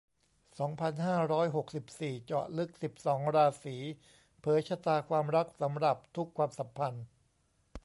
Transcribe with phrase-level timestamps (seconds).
[0.59, 3.75] สองพันห้าร้อยหกสิบสี่ เจาะลึก สิบสอง ราศี
[4.41, 7.05] เผยชะตาความรักสำหรับทุกความสัมพันธ์